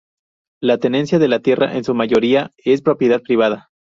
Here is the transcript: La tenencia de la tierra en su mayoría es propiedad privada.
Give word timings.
La 0.63 0.79
tenencia 0.79 1.19
de 1.19 1.27
la 1.27 1.41
tierra 1.41 1.75
en 1.77 1.83
su 1.83 1.93
mayoría 1.93 2.53
es 2.57 2.81
propiedad 2.81 3.21
privada. 3.21 3.69